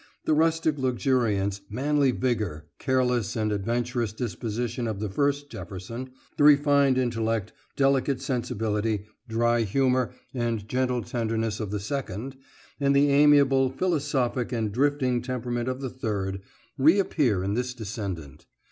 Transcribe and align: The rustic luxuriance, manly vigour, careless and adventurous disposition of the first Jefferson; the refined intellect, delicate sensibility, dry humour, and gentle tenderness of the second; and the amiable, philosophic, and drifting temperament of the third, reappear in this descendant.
The 0.25 0.33
rustic 0.33 0.79
luxuriance, 0.79 1.61
manly 1.69 2.09
vigour, 2.09 2.65
careless 2.79 3.35
and 3.35 3.51
adventurous 3.51 4.11
disposition 4.11 4.87
of 4.87 4.99
the 4.99 5.09
first 5.11 5.51
Jefferson; 5.51 6.09
the 6.37 6.43
refined 6.43 6.97
intellect, 6.97 7.53
delicate 7.75 8.19
sensibility, 8.19 9.05
dry 9.29 9.61
humour, 9.61 10.09
and 10.33 10.67
gentle 10.67 11.03
tenderness 11.03 11.59
of 11.59 11.69
the 11.69 11.79
second; 11.79 12.35
and 12.79 12.95
the 12.95 13.09
amiable, 13.11 13.69
philosophic, 13.69 14.51
and 14.51 14.71
drifting 14.71 15.21
temperament 15.21 15.69
of 15.69 15.81
the 15.81 15.89
third, 15.91 16.41
reappear 16.79 17.43
in 17.43 17.53
this 17.53 17.75
descendant. 17.75 18.47